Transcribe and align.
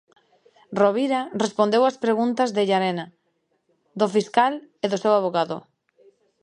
Rovira 0.79 1.19
respondeu 1.43 1.83
as 1.85 1.99
preguntas 2.05 2.49
de 2.55 2.63
Llarena, 2.69 3.05
do 3.99 4.07
fiscal 4.15 4.53
e 4.83 4.85
do 4.91 4.97
seu 5.03 5.13
avogado. 5.15 5.57